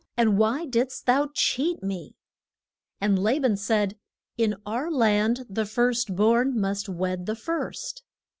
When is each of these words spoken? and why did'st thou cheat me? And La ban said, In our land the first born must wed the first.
and 0.17 0.39
why 0.39 0.65
did'st 0.65 1.05
thou 1.05 1.29
cheat 1.35 1.83
me? 1.83 2.15
And 2.99 3.21
La 3.21 3.37
ban 3.37 3.55
said, 3.55 3.99
In 4.35 4.55
our 4.65 4.89
land 4.89 5.45
the 5.47 5.67
first 5.67 6.15
born 6.15 6.59
must 6.59 6.89
wed 6.89 7.27
the 7.27 7.35
first. 7.35 8.01